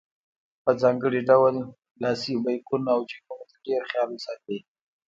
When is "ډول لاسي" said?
1.29-2.33